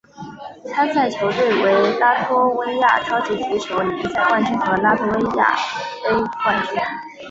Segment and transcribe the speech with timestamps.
[0.65, 5.53] 参赛球队为拉脱维亚超级足球联赛冠军和拉脱维亚
[6.03, 6.11] 杯
[6.43, 6.75] 冠军。